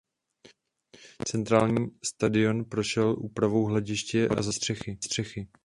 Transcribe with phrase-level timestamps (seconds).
[1.27, 5.47] Centrální stadion prošel úpravou hlediště a zatahovací střechy.